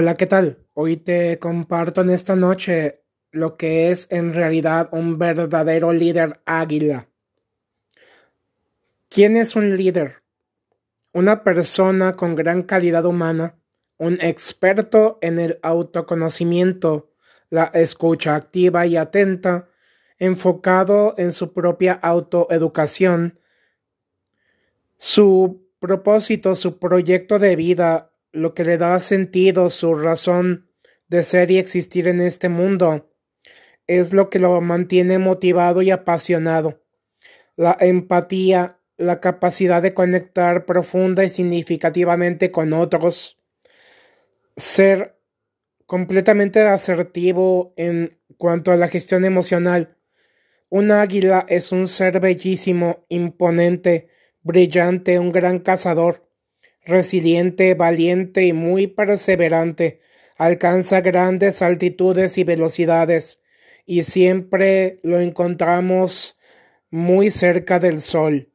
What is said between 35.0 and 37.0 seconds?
motivado y apasionado.